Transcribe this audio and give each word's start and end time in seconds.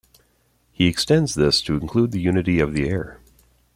He 0.71 0.87
extends 0.87 1.35
this 1.35 1.61
to 1.61 1.75
include 1.75 2.11
the 2.11 2.19
unity 2.19 2.59
of 2.59 2.73
the 2.73 2.89
air. 2.89 3.19